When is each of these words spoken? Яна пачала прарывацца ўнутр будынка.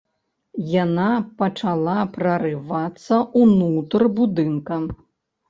Яна 0.83 1.09
пачала 1.41 1.99
прарывацца 2.15 3.21
ўнутр 3.43 4.01
будынка. 4.19 4.81